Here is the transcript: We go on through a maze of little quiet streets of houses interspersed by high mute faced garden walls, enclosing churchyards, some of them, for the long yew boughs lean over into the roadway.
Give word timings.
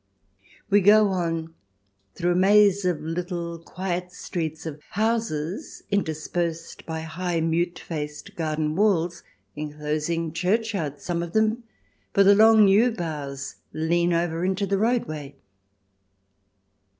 We 0.71 0.81
go 0.81 1.09
on 1.09 1.53
through 2.15 2.31
a 2.31 2.35
maze 2.35 2.85
of 2.85 3.01
little 3.03 3.59
quiet 3.59 4.11
streets 4.11 4.65
of 4.65 4.81
houses 4.89 5.83
interspersed 5.91 6.87
by 6.87 7.01
high 7.01 7.39
mute 7.39 7.77
faced 7.77 8.35
garden 8.35 8.75
walls, 8.75 9.21
enclosing 9.55 10.33
churchyards, 10.33 11.03
some 11.05 11.21
of 11.21 11.33
them, 11.33 11.65
for 12.15 12.23
the 12.23 12.33
long 12.33 12.67
yew 12.67 12.89
boughs 12.89 13.57
lean 13.73 14.11
over 14.11 14.43
into 14.43 14.65
the 14.65 14.79
roadway. 14.79 15.35